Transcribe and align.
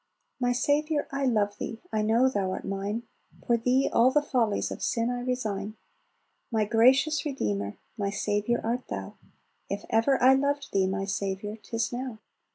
"My 0.39 0.51
Saviour, 0.51 1.07
I 1.11 1.27
love 1.27 1.59
Thee, 1.59 1.79
I 1.93 2.01
know 2.01 2.27
Thou 2.27 2.53
art 2.53 2.65
mine! 2.65 3.03
For 3.45 3.55
Thee 3.55 3.87
all 3.93 4.09
the 4.09 4.23
follies 4.23 4.71
of 4.71 4.81
sin 4.81 5.11
I 5.11 5.19
resign; 5.19 5.75
My 6.51 6.65
gracious 6.65 7.23
Redeemer, 7.23 7.77
my 7.99 8.09
Saviour 8.09 8.59
art 8.63 8.87
Thou; 8.87 9.13
If 9.69 9.85
ever 9.91 10.19
I 10.19 10.33
loved 10.33 10.69
Thee, 10.73 10.87
my 10.87 11.05
Saviour, 11.05 11.55
'tis 11.55 11.93
now! 11.93 12.17